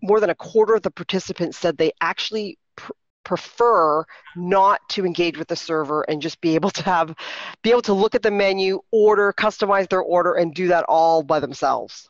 more 0.02 0.20
than 0.20 0.30
a 0.30 0.34
quarter 0.34 0.74
of 0.74 0.82
the 0.82 0.90
participants 0.90 1.58
said 1.58 1.76
they 1.76 1.92
actually 2.00 2.58
pr- 2.76 2.92
prefer 3.24 4.04
not 4.36 4.80
to 4.88 5.04
engage 5.04 5.38
with 5.38 5.48
the 5.48 5.56
server 5.56 6.02
and 6.08 6.22
just 6.22 6.40
be 6.40 6.54
able 6.54 6.70
to 6.70 6.82
have 6.84 7.14
be 7.62 7.70
able 7.70 7.82
to 7.82 7.92
look 7.92 8.14
at 8.14 8.22
the 8.22 8.30
menu 8.30 8.80
order 8.90 9.32
customize 9.32 9.88
their 9.88 10.00
order 10.00 10.34
and 10.34 10.54
do 10.54 10.68
that 10.68 10.84
all 10.88 11.22
by 11.22 11.38
themselves 11.40 12.08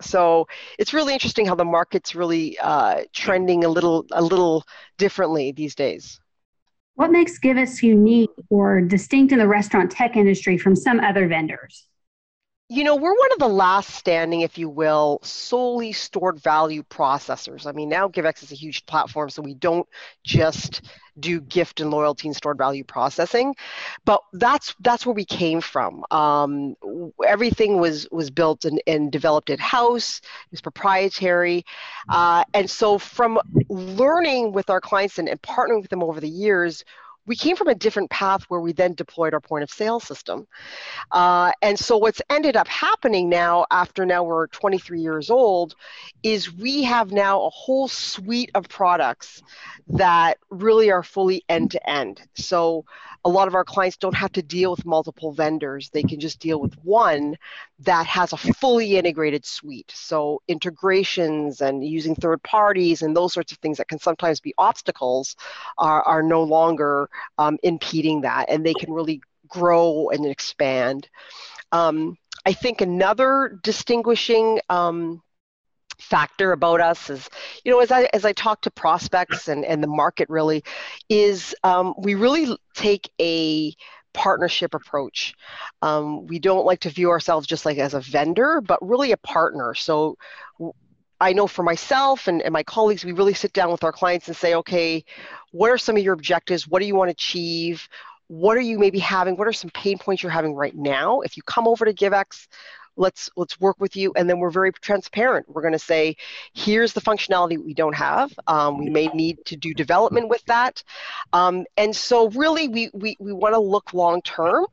So 0.00 0.46
it's 0.78 0.92
really 0.94 1.14
interesting 1.14 1.46
how 1.46 1.54
the 1.54 1.64
market's 1.64 2.14
really 2.14 2.58
uh, 2.60 3.02
trending 3.12 3.64
a 3.64 3.68
little 3.68 4.06
a 4.12 4.22
little 4.22 4.64
differently 4.98 5.52
these 5.52 5.74
days. 5.74 6.20
What 6.94 7.10
makes 7.10 7.38
Givex 7.38 7.82
unique 7.82 8.30
or 8.50 8.80
distinct 8.80 9.32
in 9.32 9.38
the 9.38 9.48
restaurant 9.48 9.90
tech 9.90 10.16
industry 10.16 10.58
from 10.58 10.76
some 10.76 11.00
other 11.00 11.28
vendors? 11.28 11.88
You 12.72 12.84
know, 12.84 12.94
we're 12.94 13.10
one 13.10 13.32
of 13.32 13.40
the 13.40 13.48
last 13.48 13.90
standing, 13.96 14.42
if 14.42 14.56
you 14.56 14.68
will, 14.68 15.18
solely 15.24 15.90
stored 15.90 16.38
value 16.38 16.84
processors. 16.84 17.66
I 17.66 17.72
mean, 17.72 17.88
now 17.88 18.06
Givex 18.06 18.44
is 18.44 18.52
a 18.52 18.54
huge 18.54 18.86
platform, 18.86 19.28
so 19.28 19.42
we 19.42 19.54
don't 19.54 19.88
just 20.22 20.82
do 21.18 21.40
gift 21.40 21.80
and 21.80 21.90
loyalty 21.90 22.28
and 22.28 22.36
stored 22.36 22.58
value 22.58 22.84
processing, 22.84 23.56
but 24.04 24.22
that's 24.34 24.76
that's 24.78 25.04
where 25.04 25.16
we 25.16 25.24
came 25.24 25.60
from. 25.60 26.04
Um, 26.12 26.76
everything 27.26 27.80
was 27.80 28.06
was 28.12 28.30
built 28.30 28.64
and, 28.64 28.80
and 28.86 29.10
developed 29.10 29.50
in 29.50 29.58
house. 29.58 30.20
It 30.20 30.52
was 30.52 30.60
proprietary, 30.60 31.64
uh, 32.08 32.44
and 32.54 32.70
so 32.70 32.98
from 32.98 33.40
learning 33.68 34.52
with 34.52 34.70
our 34.70 34.80
clients 34.80 35.18
and, 35.18 35.28
and 35.28 35.42
partnering 35.42 35.80
with 35.80 35.90
them 35.90 36.04
over 36.04 36.20
the 36.20 36.28
years, 36.28 36.84
we 37.30 37.36
came 37.36 37.54
from 37.54 37.68
a 37.68 37.76
different 37.76 38.10
path 38.10 38.42
where 38.48 38.58
we 38.58 38.72
then 38.72 38.92
deployed 38.94 39.34
our 39.34 39.40
point 39.40 39.62
of 39.62 39.70
sale 39.70 40.00
system. 40.00 40.48
Uh, 41.12 41.52
and 41.62 41.78
so 41.78 41.96
what's 41.96 42.20
ended 42.28 42.56
up 42.56 42.66
happening 42.66 43.28
now, 43.28 43.64
after 43.70 44.04
now 44.04 44.24
we're 44.24 44.48
23 44.48 45.00
years 45.00 45.30
old, 45.30 45.76
is 46.24 46.52
we 46.52 46.82
have 46.82 47.12
now 47.12 47.40
a 47.42 47.50
whole 47.50 47.86
suite 47.86 48.50
of 48.56 48.68
products 48.68 49.44
that 49.86 50.38
really 50.50 50.90
are 50.90 51.04
fully 51.04 51.44
end 51.48 51.70
to 51.70 51.88
end. 51.88 52.20
So 52.34 52.84
a 53.24 53.28
lot 53.28 53.48
of 53.48 53.54
our 53.54 53.64
clients 53.64 53.96
don't 53.96 54.14
have 54.14 54.32
to 54.32 54.42
deal 54.42 54.70
with 54.70 54.86
multiple 54.86 55.32
vendors. 55.32 55.90
They 55.90 56.02
can 56.02 56.18
just 56.18 56.40
deal 56.40 56.60
with 56.60 56.74
one 56.82 57.36
that 57.80 58.06
has 58.06 58.32
a 58.32 58.36
fully 58.36 58.96
integrated 58.96 59.44
suite. 59.44 59.92
So 59.94 60.42
integrations 60.48 61.60
and 61.60 61.84
using 61.84 62.14
third 62.14 62.42
parties 62.42 63.02
and 63.02 63.14
those 63.14 63.34
sorts 63.34 63.52
of 63.52 63.58
things 63.58 63.76
that 63.78 63.88
can 63.88 63.98
sometimes 63.98 64.40
be 64.40 64.54
obstacles 64.56 65.36
are, 65.76 66.02
are 66.02 66.22
no 66.22 66.42
longer 66.42 67.10
um, 67.38 67.58
impeding 67.62 68.22
that 68.22 68.46
and 68.48 68.64
they 68.64 68.74
can 68.74 68.92
really 68.92 69.20
grow 69.48 70.08
and 70.10 70.24
expand. 70.26 71.08
Um, 71.72 72.16
I 72.46 72.52
think 72.52 72.80
another 72.80 73.58
distinguishing 73.62 74.60
um, 74.70 75.22
factor 75.98 76.52
about 76.52 76.80
us 76.80 77.10
is, 77.10 77.28
you 77.64 77.70
know, 77.70 77.80
as 77.80 77.90
I 77.90 78.08
as 78.12 78.24
I 78.24 78.32
talk 78.32 78.62
to 78.62 78.70
prospects 78.70 79.48
and 79.48 79.64
and 79.64 79.82
the 79.82 79.88
market 79.88 80.28
really, 80.30 80.64
is 81.08 81.54
um, 81.62 81.94
we 81.98 82.14
really 82.14 82.56
take 82.74 83.10
a 83.20 83.74
partnership 84.12 84.74
approach. 84.74 85.34
Um, 85.82 86.26
we 86.26 86.38
don't 86.38 86.66
like 86.66 86.80
to 86.80 86.90
view 86.90 87.10
ourselves 87.10 87.46
just 87.46 87.66
like 87.66 87.78
as 87.78 87.94
a 87.94 88.00
vendor, 88.00 88.60
but 88.60 88.78
really 88.86 89.12
a 89.12 89.18
partner. 89.18 89.74
So. 89.74 90.16
I 91.22 91.34
know 91.34 91.46
for 91.46 91.62
myself 91.62 92.28
and, 92.28 92.40
and 92.40 92.50
my 92.50 92.62
colleagues, 92.62 93.04
we 93.04 93.12
really 93.12 93.34
sit 93.34 93.52
down 93.52 93.70
with 93.70 93.84
our 93.84 93.92
clients 93.92 94.28
and 94.28 94.34
say, 94.34 94.54
okay, 94.54 95.04
what 95.50 95.70
are 95.70 95.78
some 95.78 95.96
of 95.96 96.02
your 96.02 96.14
objectives? 96.14 96.66
What 96.66 96.80
do 96.80 96.86
you 96.86 96.94
want 96.94 97.08
to 97.08 97.12
achieve? 97.12 97.88
What 98.28 98.56
are 98.56 98.60
you 98.60 98.78
maybe 98.78 98.98
having? 98.98 99.36
What 99.36 99.48
are 99.48 99.52
some 99.52 99.70
pain 99.70 99.98
points 99.98 100.22
you're 100.22 100.30
having 100.30 100.54
right 100.54 100.74
now? 100.74 101.20
If 101.20 101.36
you 101.36 101.42
come 101.42 101.66
over 101.66 101.84
to 101.84 101.92
GiveX, 101.92 102.46
let's 102.96 103.30
let's 103.36 103.58
work 103.60 103.76
with 103.80 103.96
you 103.96 104.12
and 104.16 104.28
then 104.28 104.38
we're 104.38 104.50
very 104.50 104.72
transparent 104.72 105.46
we're 105.48 105.62
going 105.62 105.72
to 105.72 105.78
say 105.78 106.16
here's 106.52 106.92
the 106.92 107.00
functionality 107.00 107.62
we 107.62 107.74
don't 107.74 107.94
have 107.94 108.32
um, 108.46 108.78
we 108.78 108.90
may 108.90 109.06
need 109.08 109.38
to 109.44 109.56
do 109.56 109.72
development 109.72 110.28
with 110.28 110.44
that 110.44 110.82
um, 111.32 111.64
and 111.76 111.94
so 111.94 112.28
really 112.30 112.68
we 112.68 112.90
we, 112.92 113.16
we 113.18 113.32
want 113.32 113.54
to 113.54 113.58
look 113.58 113.94
long 113.94 114.20
term 114.22 114.66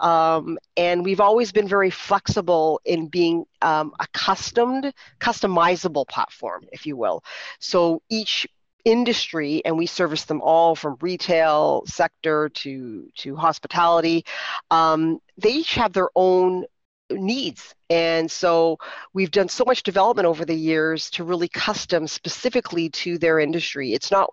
um, 0.00 0.58
and 0.76 1.04
we've 1.04 1.20
always 1.20 1.52
been 1.52 1.68
very 1.68 1.90
flexible 1.90 2.80
in 2.84 3.06
being 3.06 3.44
um, 3.62 3.92
a 4.00 4.06
customed 4.12 4.92
customizable 5.20 6.06
platform 6.08 6.64
if 6.72 6.86
you 6.86 6.96
will 6.96 7.22
so 7.58 8.00
each 8.08 8.46
industry 8.84 9.62
and 9.64 9.78
we 9.78 9.86
service 9.86 10.24
them 10.24 10.40
all 10.42 10.74
from 10.74 10.96
retail 11.00 11.82
sector 11.86 12.50
to 12.50 13.10
to 13.16 13.34
hospitality 13.34 14.24
um, 14.70 15.20
they 15.38 15.52
each 15.52 15.74
have 15.74 15.92
their 15.92 16.10
own 16.14 16.64
needs. 17.10 17.74
And 17.90 18.30
so 18.30 18.78
we've 19.12 19.30
done 19.30 19.48
so 19.48 19.64
much 19.66 19.82
development 19.82 20.26
over 20.26 20.44
the 20.44 20.54
years 20.54 21.10
to 21.10 21.24
really 21.24 21.48
custom 21.48 22.06
specifically 22.06 22.88
to 22.90 23.18
their 23.18 23.38
industry. 23.38 23.92
It's 23.92 24.10
not, 24.10 24.32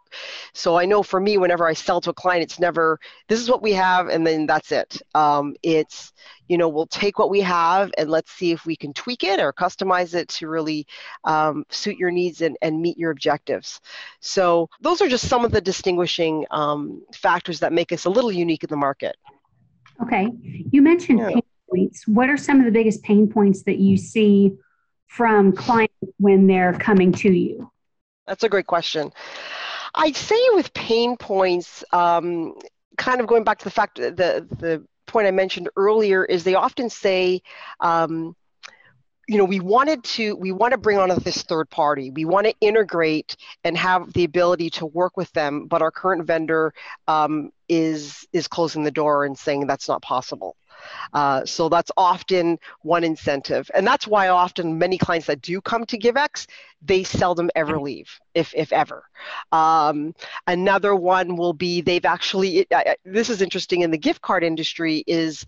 so 0.54 0.78
I 0.78 0.86
know 0.86 1.04
for 1.04 1.20
me, 1.20 1.38
whenever 1.38 1.68
I 1.68 1.74
sell 1.74 2.00
to 2.02 2.12
a 2.12 2.14
client, 2.14 2.44
it's 2.44 2.60
never, 2.60 3.00
this 3.28 3.42
is 3.42 3.50
what 3.50 3.62
we 3.62 3.74
have, 3.74 4.08
and 4.08 4.26
then 4.26 4.46
that's 4.46 4.72
it. 4.72 5.02
Um, 5.14 5.56
it's, 5.62 6.14
you 6.48 6.58
know, 6.58 6.70
we'll 6.70 6.88
take 6.88 7.20
what 7.20 7.30
we 7.30 7.42
have 7.42 7.92
and 7.98 8.10
let's 8.10 8.32
see 8.32 8.52
if 8.52 8.66
we 8.66 8.76
can 8.76 8.94
tweak 8.94 9.24
it 9.24 9.40
or 9.40 9.52
customize 9.52 10.16
it 10.16 10.30
to 10.30 10.48
really 10.48 10.88
um, 11.26 11.66
suit 11.70 11.98
your 11.98 12.12
needs 12.12 12.42
and, 12.42 12.58
and 12.62 12.82
meet 12.82 12.98
your 12.98 13.12
objectives. 13.12 13.82
So 14.22 14.70
those 14.80 15.02
are 15.02 15.10
just 15.10 15.28
some 15.28 15.44
of 15.44 15.52
the 15.52 15.62
distinguishing 15.62 16.46
um, 16.52 17.04
factors 17.14 17.60
that 17.60 17.74
make 17.74 17.92
us 17.92 18.06
a 18.06 18.10
little 18.10 18.32
unique 18.32 18.64
in 18.64 18.70
the 18.70 18.78
market. 18.78 19.18
Okay. 20.02 20.30
You 20.72 20.82
mentioned 20.82 21.20
yeah 21.20 21.42
points. 21.72 22.08
What 22.08 22.30
are 22.30 22.38
some 22.38 22.60
of 22.60 22.66
the 22.66 22.72
biggest 22.72 23.04
pain 23.04 23.28
points 23.28 23.64
that 23.64 23.78
you 23.78 23.98
see 23.98 24.54
from 25.08 25.54
clients 25.54 25.94
when 26.18 26.48
they're 26.48 26.74
coming 26.74 27.12
to 27.14 27.32
you? 27.32 27.72
That's 28.28 28.44
a 28.44 28.50
great 28.50 28.68
question. 28.68 29.12
I'd 29.96 30.16
say 30.16 30.40
with 30.54 30.74
pain 30.74 31.18
points, 31.18 31.84
um, 31.92 32.54
kind 32.98 33.20
of 33.20 33.28
going 33.28 33.44
back 33.44 33.60
to 33.60 33.66
the 33.66 33.72
fact 33.72 33.98
the 33.98 34.48
the 34.58 34.86
point 35.08 35.28
I 35.28 35.32
mentioned 35.32 35.70
earlier 35.76 36.24
is 36.24 36.44
they 36.44 36.56
often 36.56 36.90
say, 36.90 37.42
um, 37.82 38.36
you 39.32 39.38
know, 39.38 39.46
we 39.46 39.62
wanted 39.62 40.04
to 40.04 40.36
we 40.36 40.52
want 40.52 40.74
to 40.74 40.78
bring 40.78 40.98
on 40.98 41.08
this 41.24 41.42
third 41.44 41.70
party. 41.70 42.12
We 42.12 42.26
want 42.26 42.48
to 42.48 42.54
integrate 42.60 43.38
and 43.64 43.78
have 43.78 44.12
the 44.12 44.26
ability 44.26 44.72
to 44.72 44.86
work 44.86 45.16
with 45.16 45.32
them, 45.32 45.68
but 45.68 45.82
our 45.82 45.90
current 45.90 46.26
vendor 46.26 46.74
um, 47.08 47.52
is 47.70 48.28
is 48.34 48.50
closing 48.50 48.84
the 48.84 48.92
door 48.92 49.24
and 49.24 49.38
saying 49.38 49.68
that's 49.68 49.88
not 49.88 50.02
possible. 50.02 50.58
Uh, 51.14 51.46
so 51.46 51.70
that's 51.70 51.92
often 51.96 52.60
one 52.82 53.06
incentive. 53.06 53.72
And 53.74 53.88
that's 53.88 54.06
why 54.06 54.28
often 54.28 54.78
many 54.78 54.98
clients 54.98 55.28
that 55.28 55.42
do 55.42 55.62
come 55.62 55.86
to 55.86 55.98
GiveX, 55.98 56.48
they 56.82 57.04
seldom 57.04 57.50
ever 57.56 57.80
leave, 57.80 58.10
if, 58.34 58.52
if 58.54 58.74
ever. 58.74 59.04
Um, 59.52 60.14
another 60.48 60.96
one 60.96 61.38
will 61.38 61.54
be 61.54 61.82
they've 61.82 62.04
actually, 62.04 62.66
this 63.06 63.30
is 63.30 63.44
interesting 63.44 63.82
in 63.82 63.92
the 63.92 63.98
gift 63.98 64.22
card 64.22 64.44
industry, 64.44 65.04
is 65.06 65.46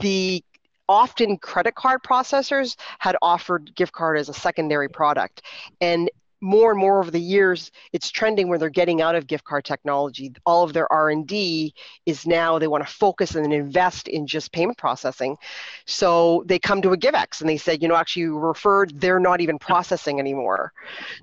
the 0.00 0.44
often 0.88 1.36
credit 1.38 1.74
card 1.74 2.02
processors 2.02 2.76
had 2.98 3.16
offered 3.22 3.74
gift 3.74 3.92
card 3.92 4.18
as 4.18 4.28
a 4.28 4.34
secondary 4.34 4.88
product. 4.88 5.42
And 5.80 6.10
more 6.40 6.70
and 6.70 6.78
more 6.78 7.00
over 7.00 7.10
the 7.10 7.20
years 7.20 7.70
it's 7.92 8.10
trending 8.10 8.48
where 8.48 8.58
they're 8.58 8.70
getting 8.70 9.02
out 9.02 9.14
of 9.14 9.26
gift 9.26 9.44
card 9.44 9.64
technology. 9.64 10.32
All 10.46 10.62
of 10.62 10.72
their 10.72 10.90
r&d 10.92 11.74
is 12.06 12.26
now 12.26 12.58
they 12.58 12.68
want 12.68 12.86
to 12.86 12.92
focus 12.92 13.34
and 13.34 13.52
invest 13.52 14.08
in 14.08 14.26
just 14.26 14.52
payment 14.52 14.78
processing. 14.78 15.36
So 15.86 16.44
they 16.46 16.58
come 16.58 16.82
to 16.82 16.92
a 16.92 16.96
givex 16.96 17.40
and 17.40 17.48
they 17.48 17.56
said 17.56 17.82
you 17.82 17.88
know 17.88 17.96
actually 17.96 18.22
you 18.22 18.38
referred 18.38 19.00
they're 19.00 19.20
not 19.20 19.40
even 19.40 19.58
processing 19.58 20.20
anymore. 20.20 20.72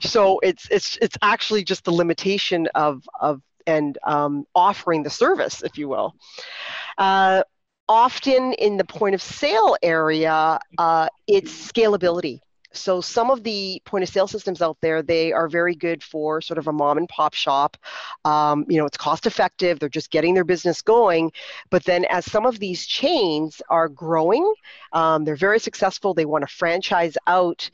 So 0.01 0.39
it's 0.39 0.67
it's 0.69 0.97
it's 1.01 1.17
actually 1.21 1.63
just 1.63 1.85
the 1.85 1.91
limitation 1.91 2.67
of 2.75 3.07
of 3.19 3.41
and 3.67 3.97
um, 4.03 4.45
offering 4.53 5.03
the 5.03 5.09
service 5.09 5.63
if 5.63 5.77
you 5.77 5.87
will. 5.87 6.15
Uh, 6.97 7.43
often 7.87 8.53
in 8.53 8.77
the 8.77 8.85
point 8.85 9.15
of 9.15 9.21
sale 9.21 9.75
area 9.83 10.59
uh, 10.77 11.07
it's 11.27 11.71
scalability 11.71 12.39
so 12.77 13.01
some 13.01 13.31
of 13.31 13.43
the 13.43 13.81
point 13.85 14.03
of 14.03 14.09
sale 14.09 14.27
systems 14.27 14.61
out 14.61 14.77
there, 14.81 15.01
they 15.01 15.31
are 15.31 15.47
very 15.47 15.75
good 15.75 16.03
for 16.03 16.41
sort 16.41 16.57
of 16.57 16.67
a 16.67 16.73
mom 16.73 16.97
and 16.97 17.09
pop 17.09 17.33
shop. 17.33 17.77
Um, 18.23 18.65
you 18.67 18.77
know, 18.77 18.85
it's 18.85 18.97
cost 18.97 19.25
effective. 19.25 19.79
They're 19.79 19.89
just 19.89 20.11
getting 20.11 20.33
their 20.33 20.43
business 20.43 20.81
going. 20.81 21.31
But 21.69 21.83
then 21.85 22.05
as 22.05 22.29
some 22.29 22.45
of 22.45 22.59
these 22.59 22.85
chains 22.85 23.61
are 23.69 23.87
growing, 23.87 24.53
um, 24.93 25.23
they're 25.25 25.35
very 25.35 25.59
successful. 25.59 26.13
They 26.13 26.25
want 26.25 26.47
to 26.47 26.53
franchise 26.53 27.17
out. 27.27 27.69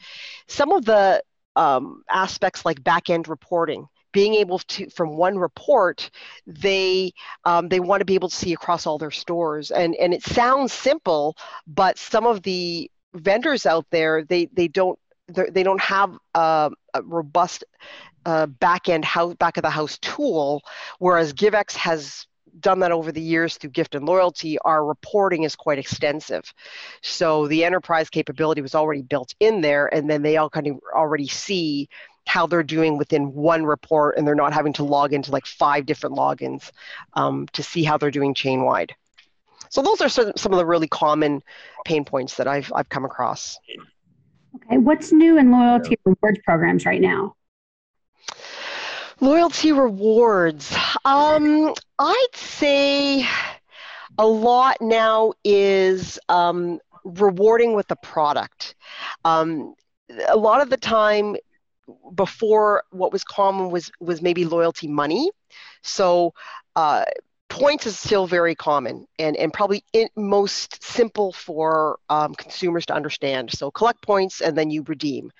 Some 0.47 0.71
of 0.71 0.85
the 0.85 1.23
um, 1.55 2.03
aspects 2.09 2.65
like 2.65 2.83
back 2.83 3.09
end 3.09 3.27
reporting 3.27 3.87
being 4.11 4.35
able 4.35 4.59
to 4.59 4.89
from 4.89 5.15
one 5.15 5.37
report 5.37 6.09
they 6.45 7.13
um, 7.45 7.69
they 7.69 7.79
want 7.79 8.01
to 8.01 8.05
be 8.05 8.15
able 8.15 8.29
to 8.29 8.35
see 8.35 8.53
across 8.53 8.85
all 8.85 8.97
their 8.97 9.11
stores. 9.11 9.71
And 9.71 9.95
and 9.95 10.13
it 10.13 10.23
sounds 10.23 10.73
simple 10.73 11.35
but 11.67 11.97
some 11.97 12.25
of 12.25 12.43
the 12.43 12.89
vendors 13.13 13.65
out 13.65 13.85
there 13.91 14.23
they 14.23 14.47
they 14.53 14.67
don't 14.67 14.97
they 15.27 15.63
don't 15.63 15.81
have 15.81 16.17
a, 16.35 16.71
a 16.93 17.01
robust 17.03 17.63
uh, 18.25 18.45
back 18.45 18.89
end 18.89 19.05
house 19.05 19.35
back 19.35 19.57
of 19.57 19.63
the 19.63 19.69
house 19.69 19.97
tool 19.99 20.61
whereas 20.99 21.33
givex 21.33 21.73
has 21.75 22.27
done 22.59 22.79
that 22.79 22.91
over 22.91 23.11
the 23.11 23.21
years 23.21 23.57
through 23.57 23.69
gift 23.69 23.95
and 23.95 24.05
loyalty. 24.05 24.57
Our 24.59 24.85
reporting 24.85 25.43
is 25.43 25.55
quite 25.55 25.79
extensive. 25.79 26.53
So 27.01 27.47
the 27.47 27.63
enterprise 27.63 28.09
capability 28.09 28.61
was 28.61 28.75
already 28.75 29.01
built 29.01 29.33
in 29.39 29.61
there 29.61 29.93
and 29.93 30.09
then 30.09 30.21
they 30.21 30.37
all 30.37 30.49
kind 30.49 30.67
of 30.67 30.79
already 30.93 31.27
see 31.27 31.87
how 32.27 32.47
they're 32.47 32.63
doing 32.63 32.97
within 32.97 33.33
one 33.33 33.65
report 33.65 34.17
and 34.17 34.25
they're 34.25 34.35
not 34.35 34.53
having 34.53 34.73
to 34.73 34.83
log 34.83 35.13
into 35.13 35.31
like 35.31 35.45
five 35.45 35.85
different 35.85 36.15
logins 36.15 36.71
um, 37.13 37.47
to 37.53 37.63
see 37.63 37.83
how 37.83 37.97
they're 37.97 38.11
doing 38.11 38.33
chain 38.33 38.63
wide 38.63 38.95
so 39.71 39.81
those 39.81 40.01
are 40.01 40.09
some, 40.09 40.33
some 40.35 40.51
of 40.51 40.57
the 40.57 40.65
really 40.65 40.89
common 40.89 41.41
pain 41.85 42.03
points 42.03 42.35
that 42.35 42.47
I've, 42.47 42.71
I've 42.75 42.89
come 42.89 43.05
across. 43.05 43.57
Okay, 44.55 44.77
what's 44.77 45.13
new 45.13 45.37
in 45.37 45.49
loyalty 45.49 45.97
rewards 46.03 46.39
programs 46.43 46.85
right 46.85 46.99
now? 46.99 47.35
Loyalty 49.21 49.71
rewards. 49.71 50.75
Um, 51.05 51.73
I'd 51.97 52.35
say 52.35 53.25
a 54.17 54.27
lot 54.27 54.75
now 54.81 55.31
is 55.45 56.19
um, 56.27 56.79
rewarding 57.05 57.73
with 57.73 57.87
the 57.87 57.95
product. 57.95 58.75
Um, 59.23 59.73
a 60.27 60.35
lot 60.35 60.59
of 60.59 60.69
the 60.69 60.75
time, 60.75 61.37
before 62.13 62.83
what 62.91 63.11
was 63.11 63.23
common 63.23 63.69
was 63.71 63.91
was 63.99 64.21
maybe 64.21 64.45
loyalty 64.45 64.87
money. 64.87 65.31
So 65.83 66.33
uh, 66.75 67.05
points 67.51 67.85
is 67.85 67.99
still 67.99 68.27
very 68.27 68.55
common 68.55 69.05
and, 69.19 69.35
and 69.35 69.51
probably 69.51 69.83
most 70.15 70.81
simple 70.81 71.33
for 71.33 71.99
um, 72.09 72.33
consumers 72.33 72.85
to 72.85 72.93
understand. 72.93 73.51
So 73.51 73.69
collect 73.69 74.01
points 74.01 74.39
and 74.39 74.57
then 74.57 74.71
you 74.71 74.83
redeem. 74.83 75.33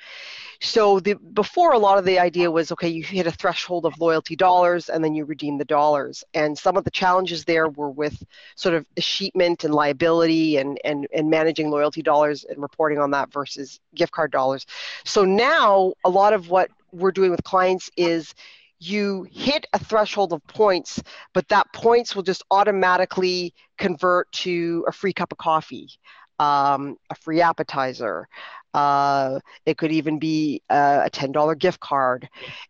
So 0.59 0.99
the 0.99 1.13
before 1.13 1.71
a 1.71 1.79
lot 1.79 1.97
of 1.97 2.03
the 2.03 2.19
idea 2.19 2.51
was 2.51 2.71
okay, 2.73 2.89
you 2.89 3.01
hit 3.01 3.27
a 3.27 3.31
threshold 3.31 3.85
of 3.85 3.97
loyalty 3.99 4.35
dollars 4.35 4.89
and 4.89 5.03
then 5.03 5.15
you 5.15 5.23
redeem 5.23 5.57
the 5.57 5.65
dollars. 5.65 6.23
And 6.33 6.57
some 6.57 6.75
of 6.75 6.83
the 6.83 6.91
challenges 6.91 7.45
there 7.45 7.69
were 7.69 7.89
with 7.89 8.21
sort 8.55 8.75
of 8.75 8.85
escheatment 8.97 9.63
and 9.63 9.73
liability 9.73 10.57
and 10.57 10.77
and 10.83 11.07
and 11.13 11.29
managing 11.29 11.71
loyalty 11.71 12.01
dollars 12.01 12.43
and 12.43 12.61
reporting 12.61 12.99
on 12.99 13.11
that 13.11 13.31
versus 13.31 13.79
gift 13.95 14.11
card 14.11 14.31
dollars. 14.31 14.65
So 15.05 15.23
now 15.23 15.93
a 16.03 16.09
lot 16.09 16.33
of 16.33 16.49
what 16.49 16.69
we're 16.91 17.13
doing 17.13 17.31
with 17.31 17.43
clients 17.43 17.89
is 17.95 18.35
you 18.81 19.27
hit 19.31 19.67
a 19.73 19.79
threshold 19.79 20.33
of 20.33 20.45
points, 20.47 21.01
but 21.33 21.47
that 21.49 21.71
points 21.71 22.15
will 22.15 22.23
just 22.23 22.43
automatically 22.49 23.53
convert 23.77 24.31
to 24.31 24.83
a 24.87 24.91
free 24.91 25.13
cup 25.13 25.31
of 25.31 25.37
coffee, 25.37 25.89
um, 26.39 26.97
a 27.11 27.15
free 27.15 27.41
appetizer. 27.41 28.27
Uh, 28.73 29.39
it 29.65 29.77
could 29.77 29.91
even 29.91 30.17
be 30.17 30.63
a, 30.69 31.03
a 31.05 31.09
$10 31.11 31.59
gift 31.59 31.79
card. 31.79 32.27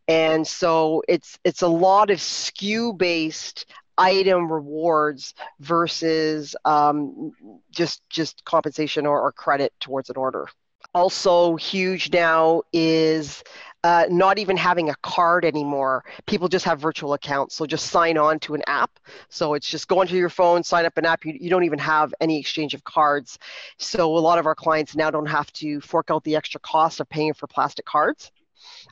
And 0.08 0.46
so 0.46 1.02
it's 1.08 1.40
it's 1.46 1.62
a 1.62 1.68
lot 1.68 2.10
of 2.10 2.18
SKU 2.18 2.98
based 2.98 3.66
item 3.98 4.52
rewards 4.52 5.34
versus 5.60 6.56
um, 6.66 7.32
just 7.70 8.02
just 8.10 8.44
compensation 8.44 9.06
or, 9.06 9.22
or 9.22 9.32
credit 9.32 9.72
towards 9.80 10.10
an 10.10 10.18
order. 10.18 10.48
Also 10.94 11.56
huge 11.56 12.12
now 12.12 12.62
is 12.74 13.44
uh, 13.84 14.06
not 14.10 14.38
even 14.38 14.58
having 14.58 14.90
a 14.90 14.96
card 15.02 15.44
anymore. 15.44 16.04
People 16.28 16.48
just 16.48 16.66
have 16.66 16.80
virtual 16.80 17.14
accounts. 17.14 17.56
So 17.56 17.66
just 17.66 17.88
sign 17.88 18.18
on 18.18 18.40
to 18.40 18.54
an 18.54 18.62
app. 18.68 19.00
So 19.30 19.54
it's 19.54 19.68
just 19.68 19.88
go 19.88 20.00
onto 20.00 20.16
your 20.16 20.30
phone, 20.30 20.64
sign 20.64 20.86
up 20.86 20.98
an 20.98 21.06
app. 21.06 21.26
You, 21.26 21.36
you 21.40 21.50
don't 21.50 21.64
even 21.64 21.80
have 21.80 22.14
any 22.22 22.40
exchange 22.40 22.74
of 22.74 22.84
cards. 22.84 23.40
So 23.78 24.16
a 24.16 24.20
lot 24.20 24.38
of 24.38 24.46
our 24.46 24.56
clients 24.56 24.96
now 24.96 25.10
don't 25.10 25.26
have 25.26 25.52
to 25.54 25.82
fork 25.82 26.12
out 26.12 26.24
the 26.24 26.36
extra 26.36 26.60
cost 26.60 27.00
of 27.00 27.10
paying 27.10 27.34
for 27.34 27.48
plastic 27.48 27.86
cards. 27.86 28.32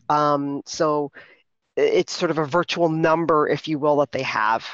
Um, 0.10 0.62
so 0.65 1.12
it's 1.79 2.13
sort 2.13 2.31
of 2.31 2.38
a 2.38 2.45
virtual 2.45 2.89
number, 2.89 3.48
if 3.48 3.67
you 3.67 3.79
will, 3.79 3.98
that 3.98 4.12
they 4.12 4.24
have. 4.24 4.65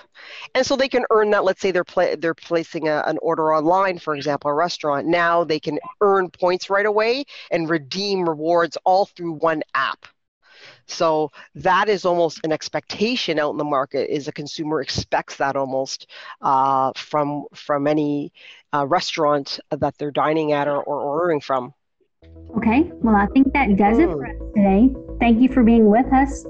And 0.54 0.66
so 0.66 0.76
they 0.76 0.90
can 0.90 1.06
earn 1.12 1.30
that. 1.32 1.44
Let's 1.44 1.62
say 1.62 1.72
they're 1.72 1.84
pla- 1.84 2.16
they're 2.18 2.34
placing 2.34 2.88
a, 2.88 3.04
an 3.06 3.18
order 3.22 3.54
online, 3.54 4.00
for 4.00 4.16
example, 4.16 4.50
a 4.50 4.54
restaurant. 4.54 5.08
Now 5.08 5.44
they 5.44 5.60
can 5.60 5.80
earn 6.02 6.30
points 6.30 6.70
right 6.70 6.86
away 6.86 7.26
and 7.52 7.70
redeem 7.70 8.28
rewards 8.28 8.78
all 8.84 9.06
through 9.06 9.34
one 9.34 9.62
app. 9.74 10.06
So 10.88 11.32
that 11.56 11.90
is 11.90 12.06
almost 12.06 12.42
an 12.44 12.52
expectation 12.52 13.40
out 13.40 13.52
in 13.52 13.58
the 13.58 13.64
market. 13.64 14.14
Is 14.14 14.28
a 14.28 14.32
consumer 14.32 14.82
expects 14.82 15.38
that 15.38 15.56
almost 15.56 16.08
uh, 16.42 16.92
from 16.96 17.46
from 17.54 17.88
any 17.88 18.34
uh, 18.74 18.86
restaurant 18.88 19.60
that 19.72 19.98
they're 19.98 20.12
dining 20.12 20.52
at 20.52 20.68
or, 20.68 20.82
or 20.82 21.02
ordering 21.02 21.42
from. 21.42 21.74
Okay, 22.58 22.92
well, 22.96 23.16
I 23.16 23.28
think 23.28 23.54
that 23.54 23.76
does 23.78 24.00
it 24.00 24.08
for 24.08 24.26
us 24.26 24.36
today. 24.56 24.90
Thank 25.20 25.42
you 25.42 25.50
for 25.50 25.64
being 25.64 25.90
with 25.90 26.12
us. 26.14 26.46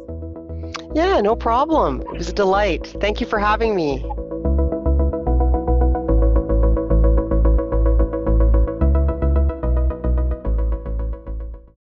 Yeah, 0.96 1.20
no 1.20 1.36
problem. 1.36 2.00
It 2.00 2.18
was 2.18 2.30
a 2.30 2.34
delight. 2.34 2.88
Thank 3.02 3.20
you 3.20 3.28
for 3.28 3.38
having 3.38 3.76
me. 3.76 4.02